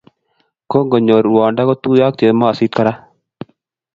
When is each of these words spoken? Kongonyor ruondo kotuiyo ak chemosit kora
Kongonyor 0.69 1.21
ruondo 1.27 1.61
kotuiyo 1.67 2.03
ak 2.07 2.15
chemosit 2.19 2.71
kora 2.77 2.93